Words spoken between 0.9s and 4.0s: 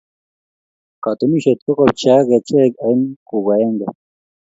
katunisiet ko kopcheak kecheik aeng kou agenge